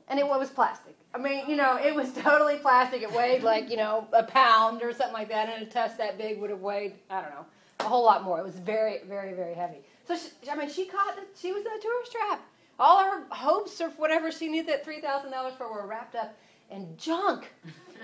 [0.06, 0.94] and it was plastic.
[1.12, 3.02] I mean, you know, it was totally plastic.
[3.02, 6.16] It weighed like you know a pound or something like that, and a tusk that
[6.16, 7.46] big would have weighed I don't know
[7.80, 8.38] a whole lot more.
[8.38, 9.78] It was very, very, very heavy.
[10.06, 11.18] So she, I mean, she caught.
[11.38, 12.42] She was in a tourist trap
[12.80, 16.34] all her hopes or whatever she needed that $3,000 for were wrapped up
[16.70, 17.52] in junk.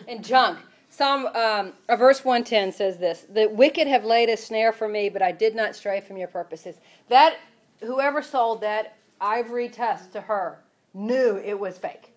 [0.06, 0.58] in junk.
[0.90, 5.08] Psalm, um, uh, verse 110 says this The wicked have laid a snare for me,
[5.08, 6.76] but I did not stray from your purposes.
[7.08, 7.38] That,
[7.80, 10.58] whoever sold that ivory tusk to her
[10.94, 12.12] knew it was fake.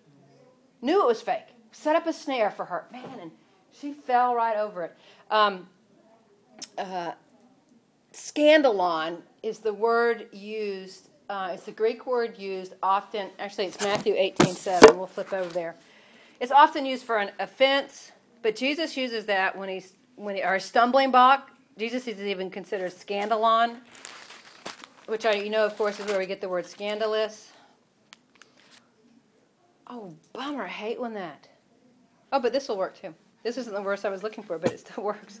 [0.82, 1.46] Knew it was fake.
[1.72, 2.84] Set up a snare for her.
[2.92, 3.30] Man, and
[3.72, 4.96] she fell right over it.
[5.30, 5.66] Um,
[6.78, 7.12] uh,
[8.12, 14.14] scandalon is the word used uh, it's a Greek word used often, actually, it's Matthew
[14.16, 14.98] 18 7.
[14.98, 15.76] We'll flip over there.
[16.40, 18.10] It's often used for an offense,
[18.42, 21.52] but Jesus uses that when he's, when he, or a stumbling block.
[21.78, 23.76] Jesus is even considered scandalon,
[25.06, 27.52] which I, you know, of course, is where we get the word scandalous.
[29.86, 30.64] Oh, bummer.
[30.64, 31.46] I hate when that.
[32.32, 33.14] Oh, but this will work too.
[33.42, 35.40] This isn't the verse I was looking for, but it still works.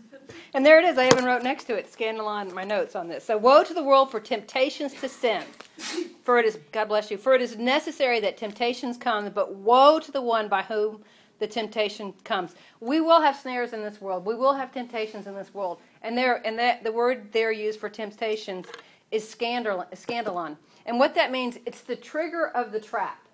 [0.54, 0.98] And there it is.
[0.98, 3.24] I even wrote next to it, scandalon, my notes on this.
[3.24, 5.44] So, woe to the world for temptations to sin.
[6.24, 9.98] For it is, God bless you, for it is necessary that temptations come, but woe
[9.98, 11.02] to the one by whom
[11.38, 12.54] the temptation comes.
[12.80, 14.24] We will have snares in this world.
[14.24, 15.78] We will have temptations in this world.
[16.02, 18.66] And there, and that the word there used for temptations
[19.10, 20.56] is scandal, scandalon.
[20.86, 23.26] And what that means, it's the trigger of the trap.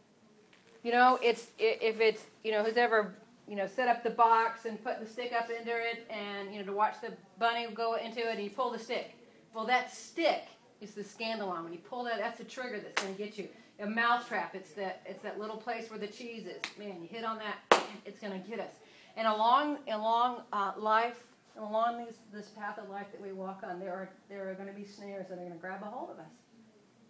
[0.82, 3.16] You know, it's if it's you know who's ever
[3.48, 6.60] you know, set up the box and put the stick up into it and, you
[6.60, 9.16] know, to watch the bunny go into it and you pull the stick.
[9.54, 10.44] Well, that stick
[10.80, 11.64] is the scandalon.
[11.64, 13.48] When you pull that, that's the trigger that's going to get you.
[13.78, 16.60] A mousetrap, it's that, it's that little place where the cheese is.
[16.78, 18.72] Man, you hit on that, it's going to get us.
[19.16, 21.22] And along, along uh, life,
[21.58, 24.68] along these, this path of life that we walk on, there are, there are going
[24.68, 26.32] to be snares that are going to grab a hold of us.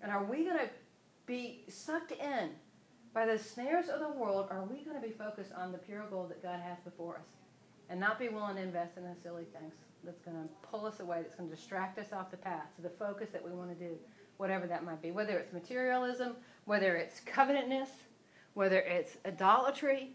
[0.03, 0.69] And are we going to
[1.27, 2.51] be sucked in
[3.17, 4.47] by the snares of the world?
[4.51, 7.29] Are we going to be focused on the pure gold that God has before us
[7.89, 9.73] and not be willing to invest in the silly things
[10.05, 12.83] that's going to pull us away, that's going to distract us off the path to
[12.83, 13.95] the focus that we want to do,
[14.37, 15.13] whatever that might be?
[15.13, 17.89] Whether it's materialism, whether it's covenantness,
[18.53, 20.11] whether it's idolatry,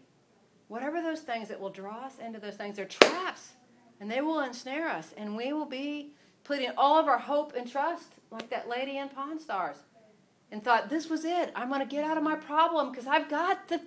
[0.68, 3.54] whatever those things that will draw us into those things, they're traps
[3.98, 6.12] and they will ensnare us and we will be
[6.44, 9.78] putting all of our hope and trust like that lady in pawn stars
[10.52, 13.28] and thought this was it i'm going to get out of my problem because i've
[13.28, 13.80] got the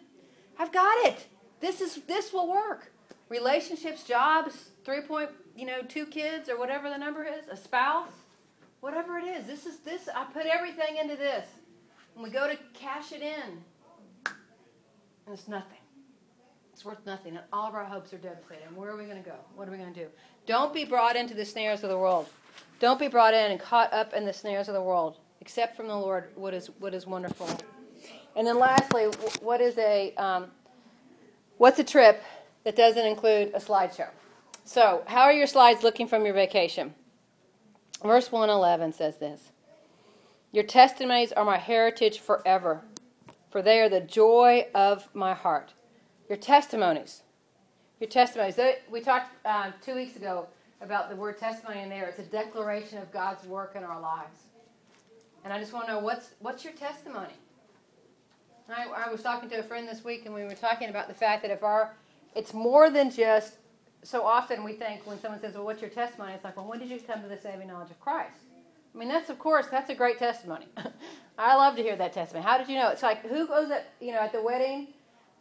[0.59, 1.27] i've got it
[1.61, 2.91] this is this will work
[3.29, 8.11] relationships jobs three point you know two kids or whatever the number is a spouse
[8.81, 11.47] whatever it is this is this i put everything into this
[12.15, 13.63] and we go to cash it in
[15.25, 15.79] and it's nothing.
[16.73, 18.63] It's worth nothing, and all of our hopes are devastated.
[18.67, 19.35] And where are we going to go?
[19.55, 20.07] What are we going to do?
[20.45, 22.27] Don't be brought into the snares of the world.
[22.79, 25.17] Don't be brought in and caught up in the snares of the world.
[25.45, 27.47] Accept from the Lord what is what is wonderful.
[28.35, 29.05] And then, lastly,
[29.41, 30.47] what is a um,
[31.57, 32.23] what's a trip
[32.63, 34.09] that doesn't include a slideshow?
[34.63, 36.93] So, how are your slides looking from your vacation?
[38.03, 39.51] Verse 111 says this
[40.51, 42.81] Your testimonies are my heritage forever
[43.55, 45.71] for they are the joy of my heart.
[46.27, 47.23] Your testimonies.
[48.01, 48.59] Your testimonies.
[48.91, 50.47] We talked uh, two weeks ago
[50.81, 52.05] about the word testimony in there.
[52.09, 54.44] It's a declaration of God's work in our lives.
[55.45, 57.35] And I just want to know what's, what's your testimony?
[58.67, 61.13] I, I was talking to a friend this week, and we were talking about the
[61.13, 61.93] fact that if our,
[62.35, 63.53] it's more than just,
[64.01, 66.33] so often we think when someone says, Well, what's your testimony?
[66.33, 68.41] It's like, Well, when did you come to the saving knowledge of Christ?
[68.93, 70.67] I mean, that's, of course, that's a great testimony.
[71.37, 72.43] I love to hear that testimony.
[72.43, 72.89] How did you know?
[72.89, 74.87] It's like who goes at you know at the wedding,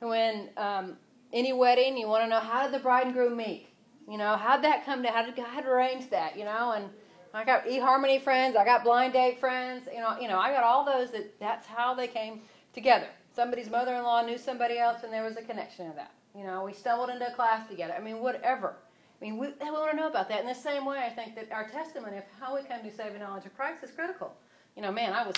[0.00, 0.96] when um,
[1.32, 3.68] any wedding, you want to know how did the bride and groom meet?
[4.08, 5.08] You know, how'd that come to?
[5.08, 6.36] How did God arrange that?
[6.36, 6.86] You know, and
[7.34, 9.88] I got eHarmony friends, I got blind date friends.
[9.92, 12.42] You know, you know, I got all those that that's how they came
[12.72, 13.08] together.
[13.34, 16.12] Somebody's mother-in-law knew somebody else, and there was a connection of that.
[16.36, 17.94] You know, we stumbled into a class together.
[17.96, 18.76] I mean, whatever.
[19.20, 20.40] I mean, we, we want to know about that.
[20.40, 23.20] In the same way, I think that our testimony of how we come to saving
[23.20, 24.32] knowledge of Christ is critical.
[24.76, 25.36] You know, man, I was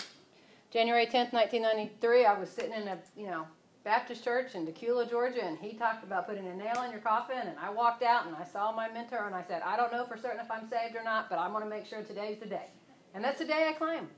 [0.70, 3.46] January 10th, 1993, I was sitting in a, you know,
[3.86, 7.38] Baptist church in Dacula, Georgia, and he talked about putting a nail in your coffin.
[7.38, 10.04] And I walked out and I saw my mentor and I said, I don't know
[10.04, 12.46] for certain if I'm saved or not, but I want to make sure today's the
[12.46, 12.66] day.
[13.14, 14.08] And that's the day I claim.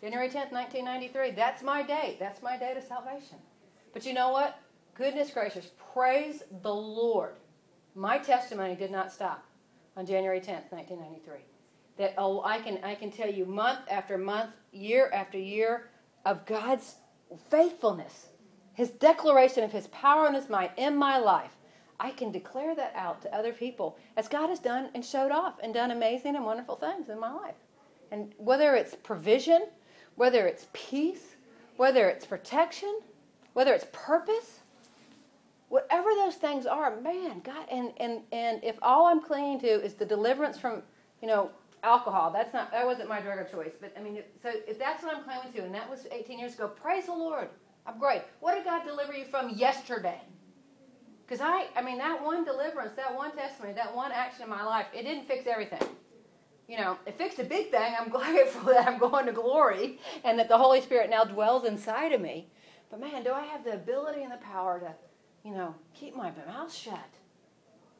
[0.00, 1.32] January 10th, 1993.
[1.32, 2.16] That's my day.
[2.18, 3.36] That's my day of salvation.
[3.92, 4.58] But you know what?
[4.94, 5.72] Goodness gracious.
[5.92, 7.34] Praise the Lord.
[7.94, 9.44] My testimony did not stop
[9.94, 11.40] on January 10th, 1993
[11.98, 15.90] that oh I can I can tell you month after month, year after year
[16.24, 16.94] of God's
[17.50, 18.28] faithfulness,
[18.82, 21.52] his declaration of his power and his might in my life.
[22.00, 25.60] I can declare that out to other people as God has done and showed off
[25.62, 27.54] and done amazing and wonderful things in my life.
[28.10, 29.68] And whether it's provision,
[30.16, 31.36] whether it's peace,
[31.76, 32.92] whether it's protection,
[33.52, 34.58] whether it's purpose,
[35.68, 39.94] whatever those things are, man, God, and, and, and if all I'm clinging to is
[39.94, 40.82] the deliverance from,
[41.20, 41.52] you know,
[41.84, 42.32] alcohol.
[42.32, 43.74] That's not that wasn't my drug of choice.
[43.80, 46.54] But I mean, so if that's what I'm clinging to, and that was 18 years
[46.54, 47.48] ago, praise the Lord.
[47.86, 48.22] I'm great.
[48.40, 50.20] What did God deliver you from yesterday?
[51.26, 54.64] Because I, I mean, that one deliverance, that one testimony, that one action in my
[54.64, 55.82] life, it didn't fix everything.
[56.68, 57.94] You know, it fixed a big thing.
[57.98, 62.12] I'm grateful that I'm going to glory and that the Holy Spirit now dwells inside
[62.12, 62.48] of me.
[62.90, 66.30] But man, do I have the ability and the power to, you know, keep my
[66.46, 66.98] mouth shut?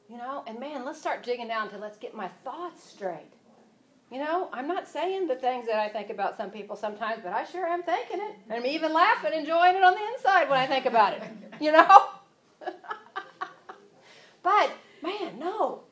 [0.09, 3.33] You know, and man, let's start digging down to let's get my thoughts straight.
[4.13, 7.33] You know, I'm not saying the things that I think about some people sometimes, but
[7.33, 8.37] I sure am thinking it.
[8.51, 11.23] And I'm even laughing, enjoying it on the inside when I think about it.
[11.63, 12.09] You know?
[14.43, 14.71] but,
[15.03, 15.85] man, no.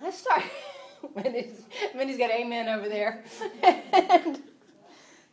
[0.00, 0.44] Let's start.
[1.16, 3.24] Minnie's, got amen over there.
[3.64, 4.40] and,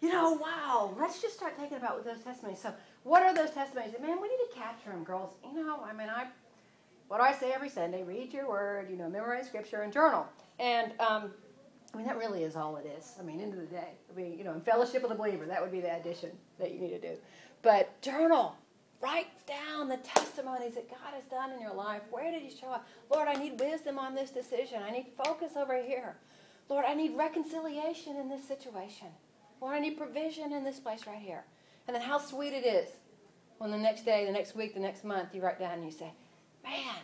[0.01, 0.95] you know, wow.
[0.99, 2.59] Let's just start thinking about those testimonies.
[2.59, 3.93] So, what are those testimonies?
[4.01, 5.35] Man, we need to capture them, girls.
[5.43, 6.25] You know, I mean, I,
[7.07, 8.01] what do I say every Sunday?
[8.01, 10.25] Read your word, you know, memorize scripture, and journal.
[10.57, 11.29] And, um,
[11.95, 13.13] I mean, that really is all it is.
[13.17, 13.93] I mean, end of the day.
[14.11, 16.29] I mean, you know, in fellowship with a believer, that would be the addition
[16.59, 17.15] that you need to do.
[17.61, 18.57] But journal.
[19.01, 22.01] Write down the testimonies that God has done in your life.
[22.09, 22.87] Where did He show up?
[23.09, 24.81] Lord, I need wisdom on this decision.
[24.81, 26.15] I need focus over here.
[26.69, 29.07] Lord, I need reconciliation in this situation.
[29.61, 31.43] Lord, I need provision in this place right here.
[31.87, 32.89] And then how sweet it is
[33.59, 35.91] when the next day, the next week, the next month, you write down and you
[35.91, 36.11] say,
[36.63, 36.95] Man,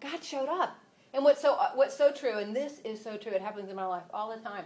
[0.00, 0.78] God showed up.
[1.14, 3.76] And what's so uh, what's so true, and this is so true, it happens in
[3.76, 4.64] my life all the time.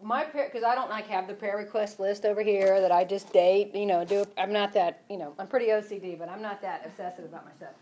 [0.00, 3.04] My prayer, because I don't like have the prayer request list over here that I
[3.04, 4.24] just date, you know, do.
[4.38, 7.74] I'm not that, you know, I'm pretty OCD, but I'm not that obsessive about myself.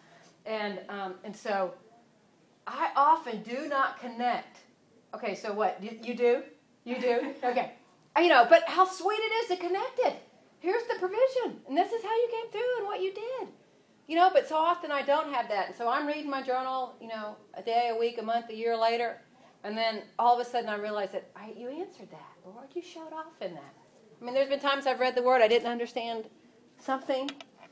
[0.47, 1.75] And um, and so
[2.67, 4.59] I often do not connect.
[5.15, 5.83] Okay, so what?
[5.83, 6.43] You, you do?
[6.85, 7.35] You do?
[7.45, 7.73] Okay.
[8.19, 10.17] You know, but how sweet it is to connect it.
[10.59, 13.49] Here's the provision, and this is how you came through and what you did.
[14.11, 15.69] You know, but so often I don't have that.
[15.69, 18.57] And so I'm reading my journal, you know, a day, a week, a month, a
[18.57, 19.19] year later,
[19.63, 22.33] and then all of a sudden I realize that I, you answered that.
[22.45, 23.75] Lord, you showed off in that.
[24.21, 26.25] I mean, there's been times I've read the word, I didn't understand
[26.77, 27.31] something.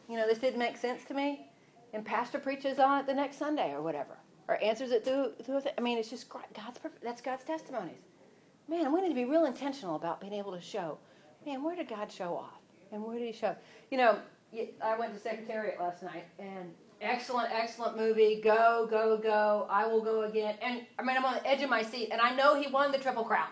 [0.09, 1.49] You know, this didn't make sense to me.
[1.93, 5.63] And pastor preaches on it the next Sunday or whatever, or answers it through, through
[5.77, 7.99] I mean, it's just God's, that's God's testimonies.
[8.69, 10.99] Man, we need to be real intentional about being able to show,
[11.45, 12.61] man, where did God show off?
[12.93, 13.57] And where did he show?
[13.91, 14.19] You know,
[14.83, 18.41] I went to Secretariat last night, and excellent, excellent movie.
[18.43, 19.67] Go, go, go.
[19.71, 20.57] I will go again.
[20.63, 22.93] And I mean, I'm on the edge of my seat, and I know he won
[22.93, 23.49] the Triple Crown.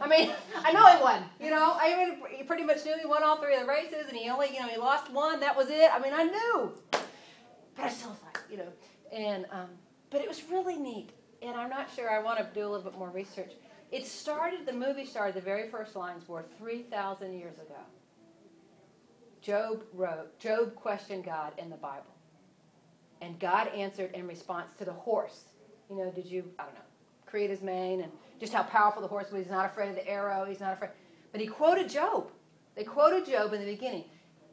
[0.00, 1.24] I mean, I know he won.
[1.40, 4.16] You know, I even pretty much knew he won all three of the races, and
[4.16, 5.40] he only, you know, he lost one.
[5.40, 5.90] That was it.
[5.92, 8.68] I mean, I knew, but I still thought, you know,
[9.12, 9.68] and um,
[10.10, 11.10] but it was really neat.
[11.40, 12.10] And I'm not sure.
[12.10, 13.52] I want to do a little bit more research.
[13.92, 14.66] It started.
[14.66, 15.34] The movie started.
[15.34, 17.78] The very first lines were three thousand years ago.
[19.48, 20.38] Job wrote.
[20.38, 22.14] Job questioned God in the Bible,
[23.22, 25.44] and God answered in response to the horse.
[25.88, 26.44] You know, did you?
[26.58, 26.80] I don't know.
[27.24, 29.44] Create his mane and just how powerful the horse was.
[29.44, 30.44] He's not afraid of the arrow.
[30.44, 30.90] He's not afraid.
[31.32, 32.30] But he quoted Job.
[32.76, 34.04] They quoted Job in the beginning.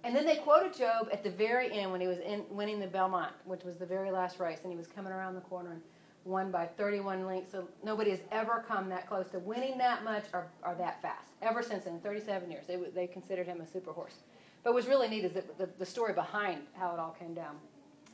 [0.05, 2.87] And then they quoted Job at the very end when he was in, winning the
[2.87, 5.81] Belmont, which was the very last race, and he was coming around the corner and
[6.23, 7.51] won by 31 lengths.
[7.51, 11.27] So nobody has ever come that close to winning that much or, or that fast,
[11.41, 12.63] ever since in 37 years.
[12.65, 14.19] They, they considered him a super horse.
[14.65, 17.55] But what's really neat is the, the, the story behind how it all came down.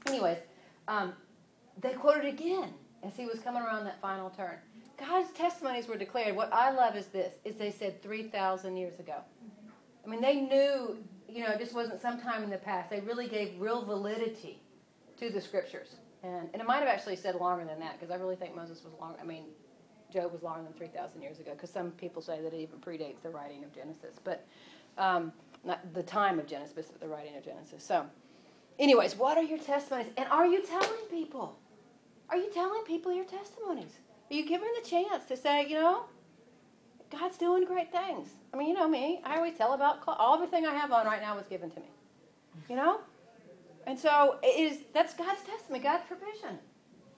[0.06, 0.38] Anyways,
[0.90, 1.14] um,
[1.80, 4.58] they quoted again as he was coming around that final turn.
[5.00, 6.36] God's testimonies were declared.
[6.36, 9.16] What I love is this: is they said 3,000 years ago.
[10.06, 10.98] I mean, they knew,
[11.30, 12.90] you know, this wasn't sometime in the past.
[12.90, 14.60] They really gave real validity
[15.20, 18.16] to the scriptures, and and it might have actually said longer than that because I
[18.16, 19.16] really think Moses was long.
[19.22, 19.46] I mean,
[20.12, 23.22] Job was longer than 3,000 years ago because some people say that it even predates
[23.24, 24.46] the writing of Genesis, but
[24.98, 25.32] um,
[25.64, 27.84] not the time of Genesis, but the writing of Genesis.
[27.84, 28.06] So,
[28.80, 31.58] anyways, what are your testimonies, and are you telling people?
[32.30, 33.92] Are you telling people your testimonies?
[34.30, 36.06] Are you giving them the chance to say, you know,
[37.12, 38.30] God's doing great things?
[38.54, 39.22] I mean, you know me.
[39.26, 41.90] I always tell about all everything I have on right now was given to me.
[42.70, 43.02] You know,
[43.88, 44.80] and so it is.
[44.94, 46.58] That's God's testimony, God's provision.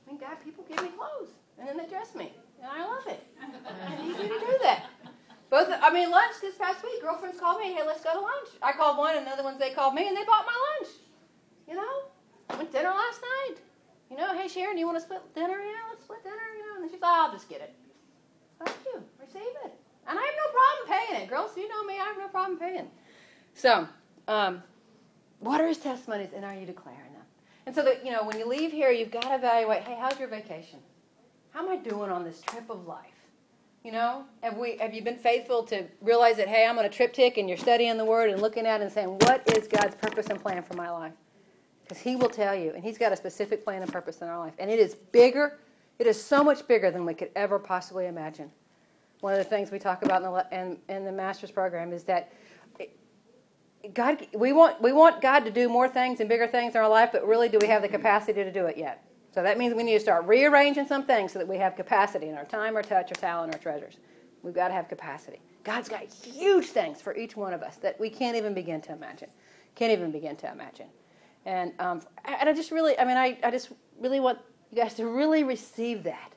[0.06, 3.08] I mean, God, people give me clothes and then they dress me, and I love
[3.08, 3.24] it.
[3.42, 4.86] I need you to do that.
[5.54, 8.50] Both, I mean, lunch this past week, girlfriends called me, hey, let's go to lunch.
[8.64, 10.96] I called one, and the other ones they called me, and they bought my lunch.
[11.68, 13.58] You know, went dinner last night.
[14.10, 15.60] You know, hey Sharon, do you want to split dinner?
[15.60, 16.38] Yeah, let's split dinner.
[16.58, 17.76] You know, and she's like, I'll just get it.
[18.66, 19.74] Thank you, receive it,
[20.08, 21.52] and I have no problem paying it, girls.
[21.56, 22.88] You know me, I have no problem paying.
[23.54, 23.88] So,
[24.28, 24.64] um,
[25.38, 27.26] what are his testimonies, and are you declaring them?
[27.68, 29.84] And so that you know, when you leave here, you've got to evaluate.
[29.84, 30.80] Hey, how's your vacation?
[31.52, 33.23] How am I doing on this trip of life?
[33.84, 36.90] You know, have we have you been faithful to realize that hey, I'm on a
[36.90, 39.96] TripTik, and you're studying the Word and looking at it and saying, what is God's
[39.96, 41.12] purpose and plan for my life?
[41.84, 44.40] Because He will tell you, and He's got a specific plan and purpose in our
[44.40, 44.54] life.
[44.58, 45.60] And it is bigger,
[46.00, 48.50] it is so much bigger than we could ever possibly imagine.
[49.20, 52.04] One of the things we talk about in the, in, in the master's program is
[52.06, 52.32] that
[53.94, 56.88] God, we want, we want God to do more things and bigger things in our
[56.88, 59.06] life, but really, do we have the capacity to do it yet?
[59.34, 62.30] So that means we need to start rearranging some things so that we have capacity
[62.30, 63.98] in our time, our touch, our talent, our treasures.
[64.44, 65.42] We've got to have capacity.
[65.64, 68.92] God's got huge things for each one of us that we can't even begin to
[68.92, 69.30] imagine.
[69.76, 70.88] Can't even begin to imagine.
[71.46, 74.38] And, um, and I just really, I mean, I, I just really want
[74.72, 76.34] you guys to really receive that.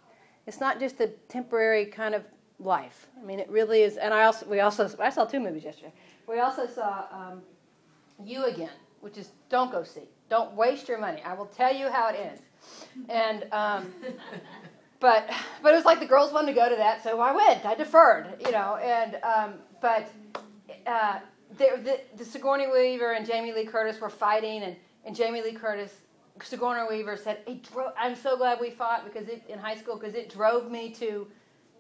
[0.47, 2.25] It's not just a temporary kind of
[2.61, 3.09] life.
[3.21, 3.99] I mean, it really is.
[3.99, 5.93] And I also, we also, I saw two movies yesterday.
[6.27, 7.43] We also saw um,
[8.25, 10.09] You Again, which is don't go see.
[10.31, 11.21] Don't waste your money.
[11.25, 12.41] I will tell you how it ends.
[13.09, 13.93] And, um,
[15.01, 15.31] but,
[15.63, 17.65] but it was like the girls wanted to go to that, so I went.
[17.65, 18.77] I deferred, you know.
[18.77, 20.11] And, um, but
[20.87, 21.21] uh,
[21.59, 25.93] the, the, Sigourney Weaver and Jamie Lee Curtis were fighting, and and Jamie Lee Curtis,
[26.43, 27.39] Sigourney Weaver said,
[27.73, 30.91] drove, "I'm so glad we fought because it, in high school because it drove me
[30.95, 31.27] to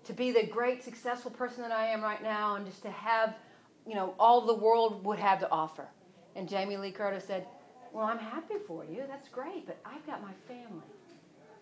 [0.04, 3.34] to be the great successful person that I am right now, and just to have,
[3.86, 5.88] you know, all the world would have to offer."
[6.36, 7.46] And Jamie Lee Curtis said,
[7.96, 9.04] "Well, I'm happy for you.
[9.08, 10.90] That's great, but I've got my family,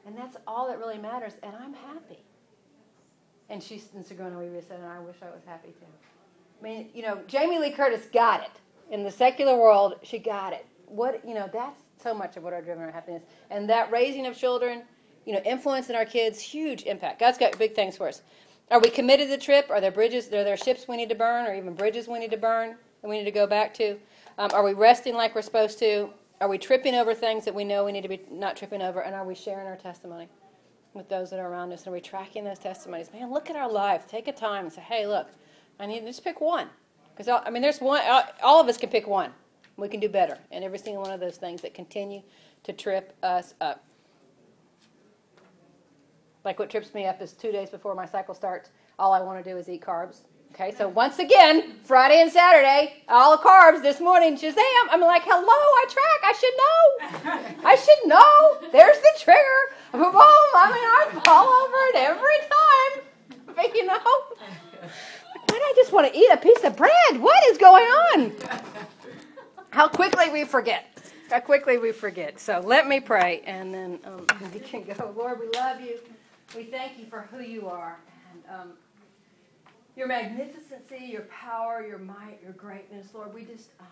[0.04, 2.18] and that's all that really matters, and I'm happy."
[3.48, 5.86] And she and Sigourney Weaver said, "And I wish I was happy too."
[6.60, 8.60] I mean, you know, Jamie Lee Curtis got it
[8.90, 10.00] in the secular world.
[10.02, 13.22] She got it what you know that's so much of what our driven our happiness
[13.50, 14.82] and that raising of children
[15.24, 18.22] you know influence in our kids huge impact god's got big things for us
[18.70, 21.14] are we committed to the trip are there bridges are there ships we need to
[21.14, 23.98] burn or even bridges we need to burn and we need to go back to
[24.38, 26.10] um, are we resting like we're supposed to
[26.44, 29.00] are we tripping over things that we know we need to be not tripping over
[29.00, 30.28] and are we sharing our testimony
[30.92, 33.10] with those that are around us and are we're tracking those testimonies.
[33.14, 34.06] Man, look at our life.
[34.06, 35.26] Take a time and say, hey, look,
[35.80, 36.68] I need to just pick one.
[37.16, 38.02] Because, I mean, there's one,
[38.42, 39.30] all of us can pick one.
[39.78, 40.36] We can do better.
[40.52, 42.20] And every single one of those things that continue
[42.64, 43.82] to trip us up.
[46.44, 48.68] Like what trips me up is two days before my cycle starts,
[48.98, 50.24] all I want to do is eat carbs.
[50.54, 54.86] Okay, so once again, Friday and Saturday, all carbs this morning, Shazam!
[54.88, 57.68] I'm like, hello, I track, I should know.
[57.68, 58.70] I should know.
[58.70, 59.40] There's the trigger.
[59.90, 63.56] Boom, I mean, I fall over it every time.
[63.56, 66.92] But you know, why do I just want to eat a piece of bread?
[67.18, 68.32] What is going on?
[69.70, 70.84] How quickly we forget.
[71.30, 72.38] How quickly we forget.
[72.38, 74.24] So let me pray, and then um,
[74.54, 75.12] we can go.
[75.16, 75.98] Lord, we love you.
[76.54, 77.98] We thank you for who you are.
[78.32, 78.72] And um,
[79.96, 83.32] your magnificency, your power, your might, your greatness, Lord.
[83.32, 83.86] We just um,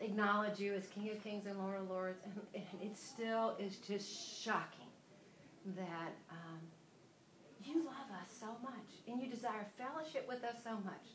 [0.00, 3.76] acknowledge you as King of Kings and Lord of Lords, and, and it still is
[3.76, 4.86] just shocking
[5.76, 6.60] that um,
[7.64, 8.72] you love us so much
[9.08, 11.06] and you desire fellowship with us so much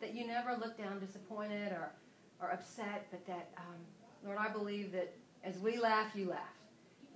[0.00, 1.92] that you never look down disappointed or,
[2.40, 3.76] or upset, but that, um,
[4.24, 5.14] Lord, I believe that
[5.44, 6.40] as we laugh, you laugh,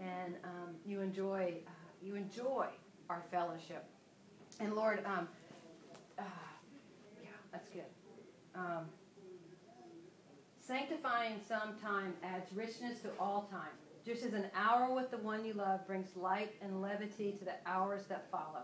[0.00, 1.70] and um, you enjoy uh,
[2.02, 2.66] you enjoy
[3.08, 3.84] our fellowship.
[4.60, 5.28] And Lord, um,
[6.18, 6.22] uh,
[7.22, 7.84] yeah, that's good.
[8.54, 8.86] Um,
[10.60, 13.70] sanctifying some time adds richness to all time,
[14.04, 17.54] just as an hour with the one you love brings light and levity to the
[17.66, 18.62] hours that follow.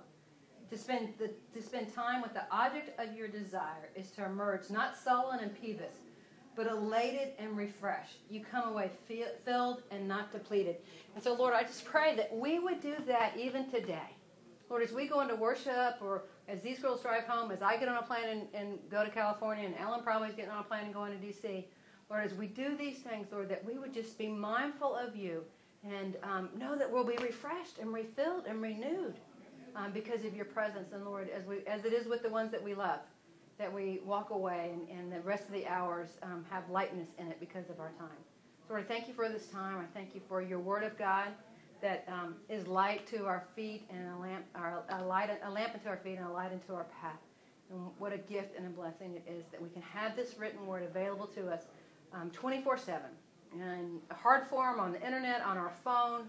[0.70, 4.70] To spend, the, to spend time with the object of your desire is to emerge
[4.70, 5.92] not sullen and peevish,
[6.56, 8.18] but elated and refreshed.
[8.30, 8.90] You come away
[9.44, 10.76] filled and not depleted.
[11.14, 14.16] And so, Lord, I just pray that we would do that even today.
[14.70, 17.88] Lord, as we go into worship or as these girls drive home, as I get
[17.88, 20.64] on a plane and, and go to California, and Ellen probably is getting on a
[20.64, 21.66] plane and going to D.C.,
[22.10, 25.44] Lord, as we do these things, Lord, that we would just be mindful of you
[25.82, 29.14] and um, know that we'll be refreshed and refilled and renewed
[29.74, 30.92] um, because of your presence.
[30.92, 33.00] And Lord, as, we, as it is with the ones that we love,
[33.58, 37.28] that we walk away and, and the rest of the hours um, have lightness in
[37.28, 38.18] it because of our time.
[38.68, 39.78] So Lord, I thank you for this time.
[39.78, 41.28] I thank you for your word of God
[41.82, 45.74] that um, is light to our feet and a lamp, or a, light, a lamp
[45.74, 47.18] into our feet and a light into our path.
[47.70, 50.66] And what a gift and a blessing it is that we can have this written
[50.66, 51.62] word available to us
[52.12, 53.00] um, 24 7
[53.54, 56.26] in hard form on the internet, on our phone,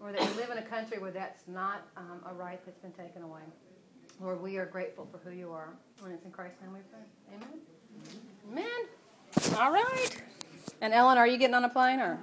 [0.00, 2.92] or that we live in a country where that's not um, a right that's been
[2.92, 3.40] taken away.
[4.20, 5.70] Lord, we are grateful for who you are.
[6.04, 7.36] And it's in Christ's name we pray.
[7.36, 7.60] Amen.
[8.52, 9.58] Amen.
[9.58, 10.22] All right.
[10.80, 12.22] And Ellen, are you getting on a plane or?